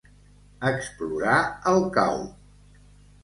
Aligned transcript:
Explorar 0.69 1.35
el 1.73 1.85
cau. 1.99 2.19